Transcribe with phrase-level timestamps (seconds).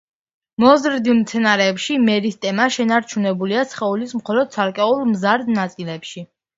[0.61, 6.31] მოზრდილ მცენარეში მერისტემა შენარჩუნებულია სხეულის მხოლოდ ცალკეულ, მზარდ ნაწილებში.